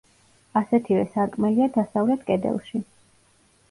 [0.61, 2.87] ასეთივე სარკმელია დასავლეთ კედელში.